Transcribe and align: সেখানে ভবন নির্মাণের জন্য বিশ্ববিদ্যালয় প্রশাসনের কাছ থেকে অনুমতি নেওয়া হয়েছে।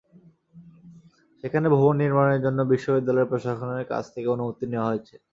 সেখানে 1.43 1.67
ভবন 1.75 1.95
নির্মাণের 2.01 2.43
জন্য 2.45 2.59
বিশ্ববিদ্যালয় 2.71 3.29
প্রশাসনের 3.31 3.89
কাছ 3.91 4.03
থেকে 4.13 4.27
অনুমতি 4.27 4.65
নেওয়া 4.67 4.89
হয়েছে। 4.91 5.15